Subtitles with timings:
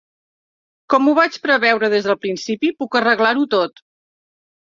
[0.93, 3.85] Com ho vaig preveure des del principi, puc arreglar-ho tot.